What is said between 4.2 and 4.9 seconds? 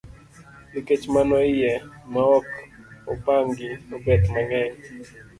mang'eny.